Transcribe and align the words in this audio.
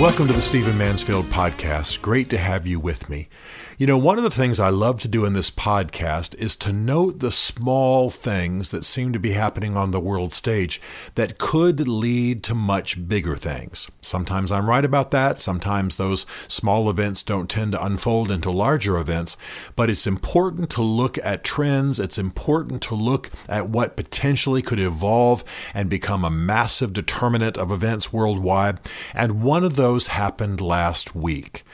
Welcome 0.00 0.28
to 0.28 0.32
the 0.32 0.40
Stephen 0.40 0.78
Mansfield 0.78 1.26
Podcast. 1.26 2.00
Great 2.00 2.30
to 2.30 2.38
have 2.38 2.66
you 2.66 2.80
with 2.80 3.10
me. 3.10 3.28
You 3.76 3.86
know, 3.86 3.96
one 3.96 4.18
of 4.18 4.24
the 4.24 4.30
things 4.30 4.60
I 4.60 4.68
love 4.68 5.00
to 5.00 5.08
do 5.08 5.24
in 5.24 5.32
this 5.32 5.50
podcast 5.50 6.34
is 6.34 6.54
to 6.56 6.70
note 6.70 7.20
the 7.20 7.32
small 7.32 8.10
things 8.10 8.70
that 8.70 8.84
seem 8.84 9.14
to 9.14 9.18
be 9.18 9.30
happening 9.30 9.74
on 9.74 9.90
the 9.90 10.00
world 10.00 10.34
stage 10.34 10.82
that 11.14 11.38
could 11.38 11.88
lead 11.88 12.42
to 12.44 12.54
much 12.54 13.08
bigger 13.08 13.36
things. 13.36 13.90
Sometimes 14.02 14.52
I'm 14.52 14.68
right 14.68 14.84
about 14.84 15.12
that. 15.12 15.40
Sometimes 15.40 15.96
those 15.96 16.26
small 16.46 16.90
events 16.90 17.22
don't 17.22 17.48
tend 17.48 17.72
to 17.72 17.82
unfold 17.82 18.30
into 18.30 18.50
larger 18.50 18.98
events. 18.98 19.38
But 19.76 19.88
it's 19.88 20.06
important 20.06 20.68
to 20.70 20.82
look 20.82 21.16
at 21.16 21.42
trends. 21.42 21.98
It's 21.98 22.18
important 22.18 22.82
to 22.82 22.94
look 22.94 23.30
at 23.48 23.70
what 23.70 23.96
potentially 23.96 24.60
could 24.60 24.80
evolve 24.80 25.42
and 25.72 25.88
become 25.88 26.22
a 26.22 26.30
massive 26.30 26.92
determinant 26.92 27.56
of 27.56 27.72
events 27.72 28.12
worldwide. 28.12 28.78
And 29.14 29.42
one 29.42 29.64
of 29.64 29.76
those 29.76 29.89
happened 29.98 30.60
last 30.60 31.14
week. 31.14 31.64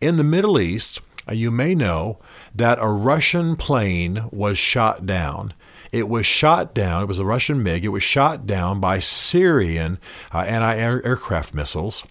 In 0.00 0.16
the 0.16 0.24
Middle 0.24 0.58
East, 0.58 1.00
uh, 1.28 1.34
you 1.34 1.50
may 1.50 1.74
know 1.74 2.18
that 2.54 2.78
a 2.80 2.88
Russian 2.88 3.56
plane 3.56 4.24
was 4.30 4.58
shot 4.58 5.06
down. 5.06 5.54
It 5.92 6.08
was 6.08 6.24
shot 6.24 6.74
down, 6.74 7.02
it 7.02 7.08
was 7.08 7.18
a 7.18 7.24
Russian 7.24 7.62
MiG, 7.62 7.84
it 7.84 7.88
was 7.88 8.02
shot 8.02 8.46
down 8.46 8.78
by 8.80 9.00
Syrian 9.00 9.98
uh, 10.32 10.38
anti 10.38 10.76
aircraft 10.76 11.52
missiles. 11.52 12.04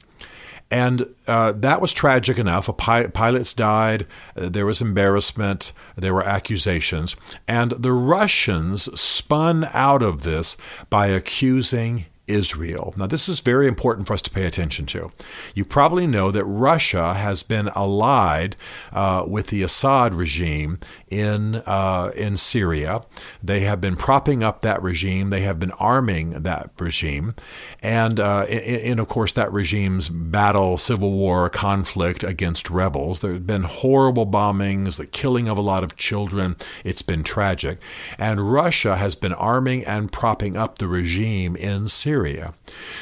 And 0.71 1.15
uh, 1.27 1.53
that 1.53 1.81
was 1.81 1.93
tragic 1.93 2.37
enough. 2.37 2.69
Pi- 2.77 3.07
pilots 3.07 3.53
died. 3.53 4.05
Uh, 4.35 4.49
there 4.49 4.65
was 4.65 4.81
embarrassment. 4.81 5.73
There 5.95 6.13
were 6.13 6.23
accusations. 6.23 7.15
And 7.47 7.71
the 7.71 7.91
Russians 7.91 8.83
spun 8.99 9.67
out 9.73 10.03
of 10.03 10.21
this 10.21 10.57
by 10.89 11.07
accusing 11.07 12.05
Israel. 12.29 12.93
Now, 12.95 13.07
this 13.07 13.27
is 13.27 13.39
very 13.39 13.67
important 13.67 14.07
for 14.07 14.13
us 14.13 14.21
to 14.21 14.31
pay 14.31 14.45
attention 14.45 14.85
to. 14.87 15.11
You 15.55 15.65
probably 15.65 16.07
know 16.07 16.31
that 16.31 16.45
Russia 16.45 17.13
has 17.15 17.43
been 17.43 17.69
allied 17.69 18.55
uh, 18.93 19.25
with 19.27 19.47
the 19.47 19.63
Assad 19.63 20.13
regime 20.13 20.79
in 21.09 21.55
uh, 21.65 22.11
in 22.15 22.37
Syria. 22.37 23.03
They 23.43 23.61
have 23.61 23.81
been 23.81 23.95
propping 23.95 24.43
up 24.43 24.61
that 24.61 24.81
regime. 24.81 25.31
They 25.31 25.41
have 25.41 25.59
been 25.59 25.71
arming 25.71 26.43
that 26.43 26.69
regime, 26.77 27.35
and 27.81 28.19
uh, 28.19 28.45
in, 28.47 28.79
in, 28.79 28.99
of 28.99 29.07
course 29.07 29.33
that 29.33 29.51
regime's 29.51 30.09
battle, 30.09 30.77
civil 30.77 31.11
war, 31.11 31.49
conflict 31.49 32.23
against 32.23 32.69
rebels. 32.69 33.21
There 33.21 33.33
have 33.33 33.47
been 33.47 33.63
horrible 33.63 34.27
bombings, 34.27 34.97
the 34.97 35.07
killing 35.07 35.47
of 35.47 35.57
a 35.57 35.61
lot 35.61 35.83
of 35.83 35.95
children. 35.95 36.55
It's 36.83 37.01
been 37.01 37.23
tragic, 37.23 37.79
and 38.17 38.51
Russia 38.51 38.97
has 38.97 39.15
been 39.15 39.33
arming 39.33 39.83
and 39.85 40.11
propping 40.11 40.55
up 40.55 40.77
the 40.77 40.87
regime 40.87 41.55
in 41.55 41.87
Syria. 41.87 42.18
Syria. 42.19 42.53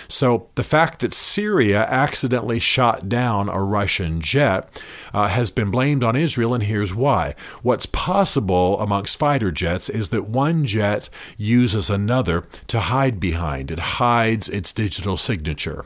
So 0.08 0.50
the 0.54 0.64
fact 0.64 1.00
that 1.00 1.14
Syria 1.14 1.86
accidentally 1.90 2.60
shot 2.60 3.10
down 3.10 3.50
a 3.50 3.64
Russian 3.64 4.22
jet 4.22 4.82
uh, 5.12 5.28
has 5.28 5.50
been 5.50 5.72
blamed 5.72 6.04
on 6.04 6.16
Israel, 6.16 6.54
and 6.54 6.64
here's 6.64 6.94
why. 6.94 7.34
What's 7.64 7.88
possible 7.88 8.80
amongst 8.80 9.18
fighter 9.18 9.52
jets 9.52 9.90
is 9.90 10.10
that 10.10 10.30
one 10.30 10.66
jet 10.66 11.10
uses 11.36 11.90
another 11.90 12.46
to 12.68 12.80
hide 12.80 13.20
behind, 13.20 13.72
it 13.72 13.80
hides 13.80 14.50
its 14.50 14.72
digital 14.72 15.18
signature. 15.18 15.86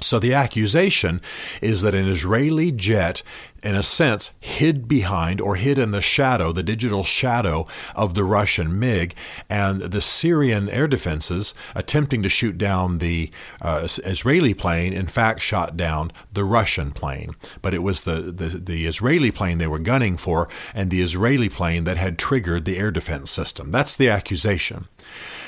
So 0.00 0.18
the 0.18 0.34
accusation 0.34 1.20
is 1.62 1.80
that 1.82 1.94
an 1.94 2.06
Israeli 2.06 2.70
jet, 2.70 3.22
in 3.62 3.74
a 3.74 3.82
sense, 3.82 4.32
hid 4.40 4.86
behind 4.86 5.40
or 5.40 5.56
hid 5.56 5.78
in 5.78 5.90
the 5.90 6.02
shadow, 6.02 6.52
the 6.52 6.62
digital 6.62 7.02
shadow 7.02 7.66
of 7.94 8.12
the 8.12 8.22
Russian 8.22 8.78
MiG, 8.78 9.14
and 9.48 9.80
the 9.80 10.02
Syrian 10.02 10.68
air 10.68 10.86
defenses, 10.86 11.54
attempting 11.74 12.22
to 12.22 12.28
shoot 12.28 12.58
down 12.58 12.98
the 12.98 13.30
uh, 13.62 13.88
Israeli 14.04 14.52
plane, 14.52 14.92
in 14.92 15.06
fact 15.06 15.40
shot 15.40 15.78
down 15.78 16.12
the 16.30 16.44
Russian 16.44 16.90
plane. 16.90 17.34
But 17.62 17.72
it 17.72 17.82
was 17.82 18.02
the, 18.02 18.20
the, 18.20 18.48
the 18.48 18.86
Israeli 18.86 19.30
plane 19.30 19.56
they 19.56 19.66
were 19.66 19.78
gunning 19.78 20.18
for, 20.18 20.48
and 20.74 20.90
the 20.90 21.00
Israeli 21.00 21.48
plane 21.48 21.84
that 21.84 21.96
had 21.96 22.18
triggered 22.18 22.66
the 22.66 22.76
air 22.76 22.90
defense 22.90 23.30
system. 23.30 23.70
That's 23.70 23.96
the 23.96 24.10
accusation. 24.10 24.88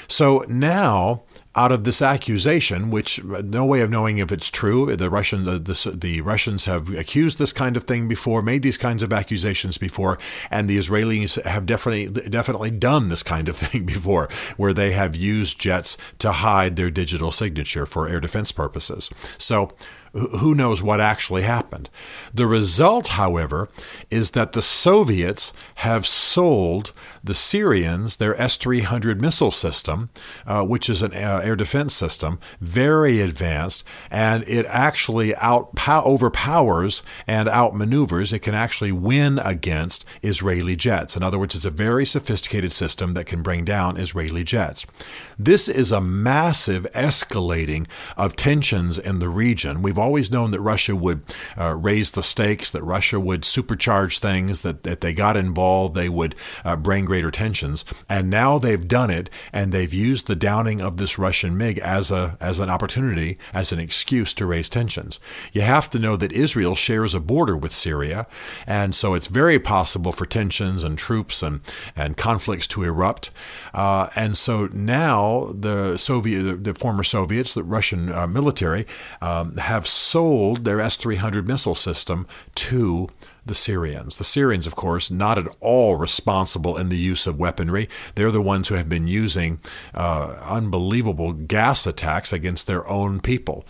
So 0.08 0.46
now 0.48 1.24
out 1.58 1.72
of 1.72 1.82
this 1.82 2.00
accusation, 2.00 2.88
which 2.88 3.18
uh, 3.18 3.42
no 3.44 3.64
way 3.64 3.80
of 3.80 3.90
knowing 3.90 4.18
if 4.18 4.30
it's 4.30 4.48
true. 4.48 4.94
The 4.94 5.10
Russian 5.10 5.42
the, 5.42 5.58
the, 5.58 5.96
the, 5.96 6.20
Russians 6.20 6.66
have 6.66 6.88
accused 6.90 7.38
this 7.40 7.52
kind 7.52 7.76
of 7.76 7.82
thing 7.82 8.06
before, 8.06 8.42
made 8.42 8.62
these 8.62 8.78
kinds 8.78 9.02
of 9.02 9.12
accusations 9.12 9.76
before, 9.76 10.20
and 10.52 10.70
the 10.70 10.78
Israelis 10.78 11.42
have 11.42 11.66
definitely 11.66 12.06
definitely 12.30 12.70
done 12.70 13.08
this 13.08 13.24
kind 13.24 13.48
of 13.48 13.56
thing 13.64 13.84
before, 13.84 14.28
where 14.56 14.72
they 14.72 14.92
have 14.92 15.16
used 15.16 15.58
jets 15.58 15.96
to 16.20 16.30
hide 16.30 16.76
their 16.76 16.92
digital 16.92 17.32
signature 17.32 17.86
for 17.86 18.08
air 18.08 18.20
defense 18.20 18.52
purposes. 18.52 19.10
So 19.36 19.72
who 20.18 20.54
knows 20.54 20.82
what 20.82 21.00
actually 21.00 21.42
happened. 21.42 21.90
The 22.32 22.46
result, 22.46 23.08
however, 23.08 23.68
is 24.10 24.32
that 24.32 24.52
the 24.52 24.62
Soviets 24.62 25.52
have 25.76 26.06
sold 26.06 26.92
the 27.22 27.34
Syrians 27.34 28.16
their 28.16 28.40
S 28.40 28.56
300 28.56 29.20
missile 29.20 29.50
system, 29.50 30.10
uh, 30.46 30.62
which 30.62 30.88
is 30.88 31.02
an 31.02 31.12
air 31.12 31.56
defense 31.56 31.94
system, 31.94 32.38
very 32.60 33.20
advanced, 33.20 33.84
and 34.10 34.44
it 34.46 34.66
actually 34.66 35.34
out 35.36 35.70
overpowers 35.88 37.02
and 37.26 37.48
outmaneuvers. 37.48 38.32
It 38.32 38.40
can 38.40 38.54
actually 38.54 38.92
win 38.92 39.38
against 39.38 40.04
Israeli 40.22 40.76
jets. 40.76 41.16
In 41.16 41.22
other 41.22 41.38
words, 41.38 41.54
it's 41.54 41.64
a 41.64 41.70
very 41.70 42.06
sophisticated 42.06 42.72
system 42.72 43.14
that 43.14 43.26
can 43.26 43.42
bring 43.42 43.64
down 43.64 43.96
Israeli 43.96 44.44
jets. 44.44 44.86
This 45.38 45.68
is 45.68 45.92
a 45.92 46.00
massive 46.00 46.86
escalating 46.94 47.86
of 48.16 48.36
tensions 48.36 48.98
in 48.98 49.18
the 49.18 49.28
region. 49.28 49.82
We've 49.82 49.98
always 50.08 50.30
known 50.30 50.52
that 50.52 50.60
Russia 50.62 50.96
would 50.96 51.20
uh, 51.58 51.74
raise 51.74 52.12
the 52.12 52.22
stakes, 52.22 52.70
that 52.70 52.82
Russia 52.82 53.20
would 53.20 53.42
supercharge 53.42 54.18
things, 54.18 54.60
that 54.60 54.86
if 54.86 55.00
they 55.00 55.12
got 55.12 55.36
involved, 55.36 55.94
they 55.94 56.08
would 56.08 56.34
uh, 56.64 56.76
bring 56.76 57.04
greater 57.04 57.30
tensions. 57.30 57.84
And 58.08 58.30
now 58.30 58.58
they've 58.58 58.88
done 58.88 59.10
it, 59.10 59.28
and 59.52 59.70
they've 59.70 59.92
used 59.92 60.26
the 60.26 60.34
downing 60.34 60.80
of 60.80 60.96
this 60.96 61.18
Russian 61.18 61.58
MiG 61.58 61.78
as 61.78 62.10
a 62.10 62.38
as 62.40 62.58
an 62.58 62.70
opportunity, 62.70 63.36
as 63.52 63.70
an 63.70 63.80
excuse 63.80 64.32
to 64.34 64.46
raise 64.46 64.70
tensions. 64.70 65.20
You 65.52 65.60
have 65.60 65.90
to 65.90 65.98
know 65.98 66.16
that 66.16 66.32
Israel 66.32 66.74
shares 66.74 67.12
a 67.12 67.20
border 67.20 67.56
with 67.56 67.74
Syria, 67.74 68.26
and 68.66 68.94
so 68.94 69.12
it's 69.12 69.26
very 69.26 69.58
possible 69.58 70.12
for 70.12 70.24
tensions 70.24 70.84
and 70.84 70.96
troops 70.96 71.42
and 71.42 71.60
and 71.94 72.16
conflicts 72.16 72.66
to 72.68 72.82
erupt. 72.82 73.30
Uh, 73.74 74.08
and 74.16 74.38
so 74.38 74.68
now 74.72 75.52
the 75.54 75.98
Soviet, 75.98 76.64
the 76.64 76.74
former 76.74 77.04
Soviets, 77.04 77.52
the 77.52 77.62
Russian 77.62 78.10
uh, 78.10 78.26
military, 78.26 78.86
um, 79.20 79.56
have 79.56 79.86
sold 79.88 80.64
their 80.64 80.80
S 80.80 80.96
300 80.96 81.46
missile 81.46 81.74
system 81.74 82.26
to 82.56 83.08
the 83.48 83.54
Syrians. 83.54 84.16
The 84.16 84.24
Syrians, 84.24 84.66
of 84.66 84.76
course, 84.76 85.10
not 85.10 85.38
at 85.38 85.48
all 85.60 85.96
responsible 85.96 86.76
in 86.76 86.88
the 86.88 86.96
use 86.96 87.26
of 87.26 87.38
weaponry. 87.38 87.88
They're 88.14 88.30
the 88.30 88.40
ones 88.40 88.68
who 88.68 88.76
have 88.76 88.88
been 88.88 89.08
using 89.08 89.60
uh, 89.94 90.36
unbelievable 90.42 91.32
gas 91.32 91.86
attacks 91.86 92.32
against 92.32 92.66
their 92.66 92.86
own 92.86 93.20
people. 93.20 93.66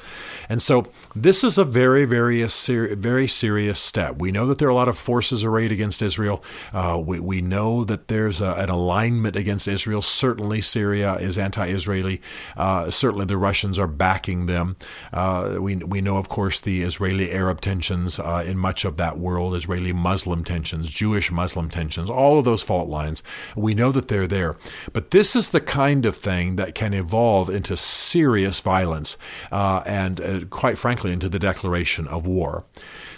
And 0.49 0.61
so 0.61 0.87
this 1.15 1.43
is 1.43 1.57
a 1.57 1.65
very, 1.65 2.05
very, 2.05 2.43
very 2.45 3.29
serious 3.29 3.81
step. 3.81 4.17
We 4.19 4.33
know 4.33 4.47
that 4.47 4.59
there 4.59 4.69
are 4.69 4.73
a 4.73 4.75
lot 4.75 4.89
of 4.89 4.99
forces 4.99 5.45
arrayed 5.45 5.73
against 5.73 6.03
Israel. 6.03 6.43
Uh, 6.73 7.01
we, 7.05 7.21
we 7.21 7.41
know 7.41 7.85
that 7.85 8.09
there's 8.09 8.41
a, 8.41 8.53
an 8.53 8.69
alignment 8.69 9.37
against 9.37 9.69
Israel. 9.69 10.03
Certainly, 10.03 10.63
Syria 10.63 11.15
is 11.15 11.39
anti 11.39 11.67
Israeli. 11.69 12.21
Uh, 12.57 12.91
certainly, 12.91 13.25
the 13.25 13.37
Russians 13.37 13.79
are 13.79 13.87
backing 13.87 14.47
them. 14.47 14.77
Uh, 15.13 15.57
we, 15.59 15.77
we 15.77 16.01
know, 16.01 16.19
of 16.19 16.29
course, 16.29 16.61
the 16.61 16.83
Israeli 16.83 17.31
Arab 17.31 17.61
tensions 17.61 18.19
uh, 18.19 18.45
in 18.47 18.59
much 18.59 18.85
of 18.85 18.97
that 18.97 19.19
world 19.19 19.55
Israeli 19.69 19.93
Muslim 19.93 20.45
tensions, 20.45 20.89
Jewish 20.89 21.31
Muslim 21.31 21.69
tensions, 21.69 22.09
all 22.09 22.39
of 22.39 22.47
those 22.47 22.63
fault 22.63 22.89
lines. 22.89 23.23
We 23.55 23.75
know 23.75 23.93
that 23.93 24.09
they're 24.09 24.27
there. 24.27 24.57
But 24.95 25.11
this 25.11 25.37
is 25.37 25.51
the 25.51 25.61
kind 25.61 26.07
of 26.07 26.17
thing 26.17 26.57
that 26.57 26.75
can 26.75 26.95
evolve 26.95 27.51
into 27.51 27.77
serious 27.77 28.61
violence 28.61 29.19
uh, 29.53 29.83
and, 29.85 30.21
uh, 30.23 30.41
quite 30.49 30.79
frankly, 30.79 31.13
into 31.13 31.29
the 31.29 31.39
declaration 31.39 32.09
of 32.09 32.27
war. 32.27 32.65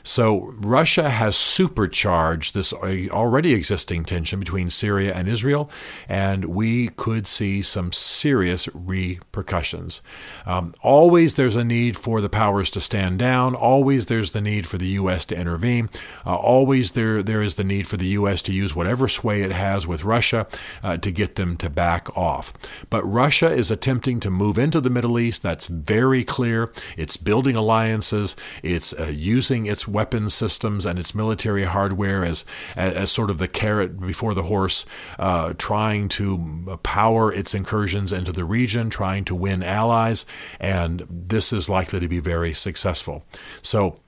So 0.03 0.55
Russia 0.57 1.11
has 1.11 1.37
supercharged 1.37 2.55
this 2.55 2.73
already 2.73 3.55
existing 3.55 4.05
tension 4.05 4.41
between 4.41 4.71
Syria 4.71 5.15
and 5.15 5.29
Israel, 5.29 5.71
and 6.09 6.47
we 6.47 6.89
could 6.89 7.27
see 7.27 7.63
some 7.63 7.93
serious 7.93 8.69
repercussions. 8.75 10.01
Um, 10.47 10.75
always 10.83 11.35
there's 11.35 11.57
a 11.57 11.65
need 11.65 11.97
for 11.97 12.21
the 12.21 12.29
powers 12.29 12.71
to 12.71 12.81
stand 12.81 13.19
down. 13.19 13.55
Always 13.55 14.07
there's 14.07 14.31
the 14.31 14.41
need 14.41 14.67
for 14.67 14.79
the 14.79 14.89
U.S. 14.89 15.25
to 15.27 15.37
intervene. 15.37 15.91
Uh, 16.25 16.37
always 16.41 16.93
there 16.93 17.23
there 17.23 17.43
is 17.43 17.55
the 17.55 17.65
need 17.65 17.87
for 17.87 17.97
the 17.97 18.09
U.S. 18.09 18.43
to 18.43 18.53
use 18.53 18.75
whatever 18.75 19.09
sway 19.09 19.43
it 19.43 19.53
has 19.53 19.87
with 19.87 20.05
Russia 20.05 20.47
uh, 20.83 20.97
to 20.99 21.11
get 21.11 21.37
them 21.37 21.57
to 21.59 21.71
back 21.71 22.17
off. 22.17 22.53
But 22.89 23.05
Russia 23.05 23.51
is 23.51 23.71
attempting 23.71 24.21
to 24.21 24.31
move 24.31 24.59
into 24.59 24.81
the 24.81 24.91
Middle 24.91 25.19
East. 25.19 25.43
That's 25.43 25.67
very 25.67 26.25
clear. 26.25 26.73
It's 26.97 27.17
building 27.17 27.57
alliances. 27.57 28.37
It's 28.63 28.93
uh, 28.93 29.13
using 29.15 29.67
its 29.67 29.87
weapons 29.87 30.35
systems 30.35 30.87
and 30.87 30.99
its 30.99 31.15
military 31.15 31.65
hardware 31.65 32.25
as, 32.25 32.45
as, 32.77 32.95
as 32.95 33.13
sort 33.13 33.31
of 33.31 33.39
the 33.39 33.49
carrot 33.49 34.01
before 34.01 34.35
the 34.35 34.45
horse, 34.45 34.87
uh, 35.19 35.55
trying 35.59 36.09
to 36.09 36.79
power 36.83 37.33
its 37.33 37.55
incursions 37.55 38.13
into 38.13 38.33
the 38.33 38.45
region, 38.45 38.91
trying 38.91 39.25
to 39.25 39.35
win 39.35 39.63
allies, 39.63 40.25
and 40.59 41.07
this 41.09 41.53
is 41.53 41.69
likely 41.69 42.01
to 42.01 42.09
be 42.09 42.21
very 42.21 42.55
successful. 42.55 43.25
So 43.63 44.01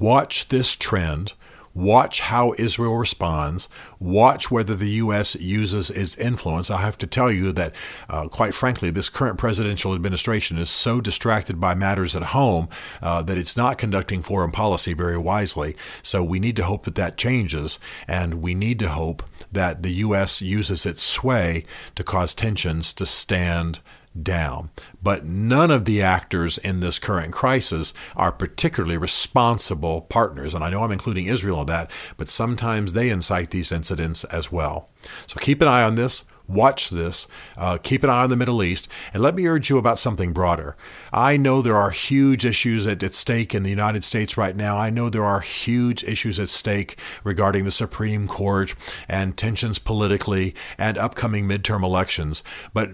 watch 0.00 0.48
this 0.48 0.74
trend. 0.74 1.34
Watch 1.72 2.18
how 2.20 2.52
Israel 2.58 2.96
responds. 2.96 3.68
Watch 4.00 4.50
whether 4.50 4.74
the 4.74 4.90
U.S. 4.90 5.36
uses 5.36 5.88
its 5.88 6.16
influence. 6.16 6.68
I 6.68 6.78
have 6.80 6.98
to 6.98 7.06
tell 7.06 7.30
you 7.30 7.52
that, 7.52 7.72
uh, 8.08 8.26
quite 8.26 8.54
frankly, 8.54 8.90
this 8.90 9.08
current 9.08 9.38
presidential 9.38 9.94
administration 9.94 10.58
is 10.58 10.68
so 10.68 11.00
distracted 11.00 11.60
by 11.60 11.76
matters 11.76 12.16
at 12.16 12.24
home 12.24 12.68
uh, 13.00 13.22
that 13.22 13.38
it's 13.38 13.56
not 13.56 13.78
conducting 13.78 14.20
foreign 14.20 14.50
policy 14.50 14.94
very 14.94 15.16
wisely. 15.16 15.76
So 16.02 16.24
we 16.24 16.40
need 16.40 16.56
to 16.56 16.64
hope 16.64 16.86
that 16.86 16.96
that 16.96 17.16
changes, 17.16 17.78
and 18.08 18.42
we 18.42 18.52
need 18.52 18.80
to 18.80 18.88
hope 18.88 19.22
that 19.52 19.84
the 19.84 19.92
U.S. 19.92 20.42
uses 20.42 20.84
its 20.84 21.04
sway 21.04 21.64
to 21.94 22.02
cause 22.02 22.34
tensions 22.34 22.92
to 22.94 23.06
stand 23.06 23.78
down. 24.20 24.70
But 25.02 25.24
none 25.24 25.70
of 25.70 25.84
the 25.84 26.02
actors 26.02 26.58
in 26.58 26.80
this 26.80 26.98
current 26.98 27.32
crisis 27.32 27.92
are 28.16 28.32
particularly 28.32 28.96
responsible 28.96 30.02
partners. 30.02 30.54
And 30.54 30.64
I 30.64 30.70
know 30.70 30.82
I'm 30.82 30.92
including 30.92 31.26
Israel 31.26 31.60
in 31.60 31.66
that, 31.68 31.90
but 32.16 32.28
sometimes 32.28 32.92
they 32.92 33.10
incite 33.10 33.50
these 33.50 33.72
incidents 33.72 34.24
as 34.24 34.50
well. 34.50 34.88
So 35.26 35.38
keep 35.40 35.62
an 35.62 35.68
eye 35.68 35.82
on 35.82 35.94
this. 35.94 36.24
Watch 36.48 36.90
this. 36.90 37.28
Uh, 37.56 37.78
keep 37.78 38.02
an 38.02 38.10
eye 38.10 38.24
on 38.24 38.30
the 38.30 38.36
Middle 38.36 38.60
East. 38.60 38.88
And 39.14 39.22
let 39.22 39.36
me 39.36 39.46
urge 39.46 39.70
you 39.70 39.78
about 39.78 40.00
something 40.00 40.32
broader. 40.32 40.76
I 41.12 41.36
know 41.36 41.62
there 41.62 41.76
are 41.76 41.90
huge 41.90 42.44
issues 42.44 42.88
at, 42.88 43.04
at, 43.04 43.14
stake 43.14 43.54
in 43.54 43.62
the 43.62 43.70
United 43.70 44.02
States 44.02 44.36
right 44.36 44.56
now. 44.56 44.76
I 44.76 44.90
know 44.90 45.08
there 45.08 45.24
are 45.24 45.40
huge 45.40 46.02
issues 46.02 46.40
at 46.40 46.48
stake 46.48 46.98
regarding 47.22 47.64
the 47.64 47.70
Supreme 47.70 48.26
Court 48.26 48.74
and 49.08 49.36
tensions 49.36 49.78
politically 49.78 50.52
and 50.76 50.98
upcoming 50.98 51.46
midterm 51.46 51.84
elections. 51.84 52.42
But 52.74 52.90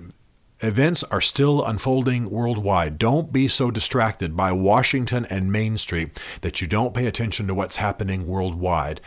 Events 0.60 1.04
are 1.04 1.20
still 1.20 1.62
unfolding 1.62 2.30
worldwide. 2.30 2.98
Don't 2.98 3.30
be 3.30 3.46
so 3.46 3.70
distracted 3.70 4.34
by 4.34 4.52
Washington 4.52 5.26
and 5.26 5.52
Main 5.52 5.76
Street 5.76 6.18
that 6.40 6.62
you 6.62 6.66
don't 6.66 6.94
pay 6.94 7.06
attention 7.06 7.46
to 7.46 7.54
what's 7.54 7.76
happening 7.76 8.26
worldwide. 8.26 9.02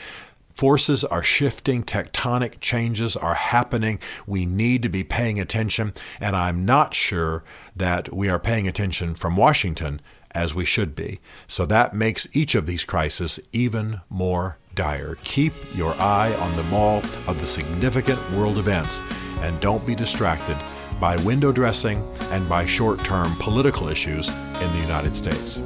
Forces 0.54 1.04
are 1.04 1.24
shifting, 1.24 1.84
tectonic 1.84 2.60
changes 2.60 3.16
are 3.16 3.34
happening. 3.34 3.98
We 4.28 4.46
need 4.46 4.84
to 4.84 4.90
be 4.90 5.04
paying 5.04 5.40
attention, 5.40 5.94
and 6.20 6.36
I'm 6.36 6.66
not 6.66 6.94
sure 6.94 7.44
that 7.76 8.14
we 8.14 8.30
are 8.30 8.40
paying 8.40 8.68
attention 8.68 9.16
from 9.16 9.36
Washington 9.36 10.02
as 10.30 10.54
we 10.54 10.66
should 10.66 10.94
be. 10.94 11.20
So 11.48 11.66
that 11.66 11.96
makes 11.96 12.28
each 12.32 12.54
of 12.54 12.68
these 12.68 12.84
crises 12.84 13.40
even 13.52 14.02
more 14.08 14.58
dire. 14.76 15.18
Keep 15.24 15.54
your 15.74 15.96
eye 15.96 16.36
on 16.36 16.56
the 16.56 16.70
ball 16.70 17.00
of 17.26 17.40
the 17.40 17.48
significant 17.48 18.20
world 18.34 18.60
events 18.60 19.02
and 19.40 19.60
don't 19.62 19.88
be 19.88 19.96
distracted 19.96 20.58
by 21.00 21.16
window 21.18 21.52
dressing 21.52 22.04
and 22.32 22.48
by 22.50 22.66
short 22.66 23.04
term 23.04 23.32
political 23.40 23.88
issues 23.88 24.28
in 24.28 24.72
the 24.74 24.80
United 24.82 25.16
States. 25.16 25.60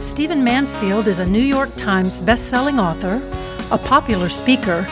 Stephen 0.00 0.42
Mansfield 0.42 1.06
is 1.06 1.18
a 1.18 1.26
New 1.26 1.42
York 1.42 1.68
Times 1.76 2.20
best-selling 2.22 2.78
author, 2.78 3.20
a 3.70 3.78
popular 3.78 4.28
speaker, 4.28 4.86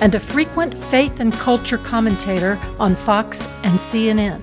and 0.00 0.14
a 0.14 0.20
frequent 0.20 0.74
faith 0.84 1.20
and 1.20 1.32
culture 1.34 1.78
commentator 1.78 2.58
on 2.78 2.94
Fox 2.94 3.40
and 3.62 3.78
CNN. 3.78 4.42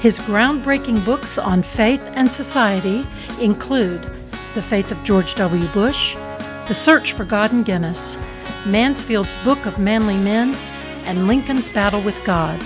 His 0.00 0.18
groundbreaking 0.20 1.04
books 1.04 1.38
on 1.38 1.62
faith 1.62 2.02
and 2.14 2.28
society 2.28 3.06
include 3.40 4.00
The 4.54 4.62
Faith 4.62 4.90
of 4.90 5.04
George 5.04 5.34
W. 5.34 5.68
Bush, 5.68 6.14
The 6.66 6.74
Search 6.74 7.12
for 7.12 7.24
God 7.24 7.52
in 7.52 7.62
Guinness, 7.62 8.16
Mansfield's 8.66 9.36
Book 9.44 9.66
of 9.66 9.78
Manly 9.78 10.16
Men, 10.16 10.56
and 11.04 11.26
Lincoln's 11.26 11.68
Battle 11.68 12.00
with 12.02 12.24
God. 12.24 12.62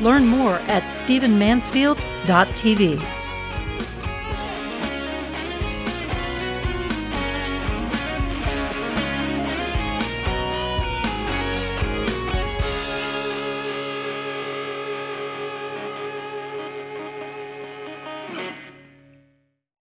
Learn 0.00 0.26
more 0.26 0.54
at 0.68 0.82
stephenmansfield.tv. 0.82 3.13